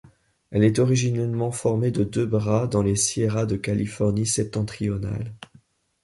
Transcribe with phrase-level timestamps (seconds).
[0.49, 5.31] Elle est originellement formée de deux bras dans les Sierras de Californie septentrionale.